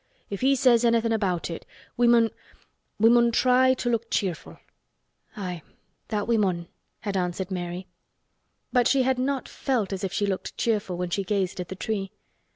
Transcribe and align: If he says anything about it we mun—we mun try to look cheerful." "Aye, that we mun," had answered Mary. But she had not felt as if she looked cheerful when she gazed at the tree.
If 0.31 0.41
he 0.41 0.55
says 0.55 0.83
anything 0.83 1.13
about 1.13 1.51
it 1.51 1.63
we 1.95 2.07
mun—we 2.07 3.07
mun 3.07 3.31
try 3.31 3.75
to 3.75 3.87
look 3.87 4.09
cheerful." 4.09 4.57
"Aye, 5.37 5.61
that 6.07 6.27
we 6.27 6.39
mun," 6.39 6.69
had 7.01 7.15
answered 7.15 7.51
Mary. 7.51 7.85
But 8.73 8.87
she 8.87 9.03
had 9.03 9.19
not 9.19 9.47
felt 9.47 9.93
as 9.93 10.03
if 10.03 10.11
she 10.11 10.25
looked 10.25 10.57
cheerful 10.57 10.97
when 10.97 11.11
she 11.11 11.23
gazed 11.23 11.59
at 11.59 11.67
the 11.69 11.75
tree. 11.75 12.09